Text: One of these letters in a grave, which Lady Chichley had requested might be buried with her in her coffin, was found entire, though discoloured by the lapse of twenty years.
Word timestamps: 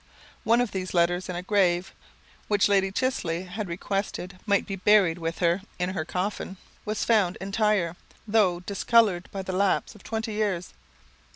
One 0.43 0.61
of 0.61 0.71
these 0.71 0.95
letters 0.95 1.29
in 1.29 1.35
a 1.35 1.43
grave, 1.43 1.93
which 2.47 2.67
Lady 2.67 2.91
Chichley 2.91 3.43
had 3.47 3.67
requested 3.67 4.39
might 4.47 4.65
be 4.65 4.75
buried 4.75 5.19
with 5.19 5.37
her 5.37 5.61
in 5.77 5.91
her 5.93 6.05
coffin, 6.05 6.57
was 6.85 7.05
found 7.05 7.35
entire, 7.35 7.95
though 8.27 8.61
discoloured 8.61 9.29
by 9.31 9.43
the 9.43 9.53
lapse 9.53 9.93
of 9.93 10.01
twenty 10.03 10.31
years. 10.33 10.73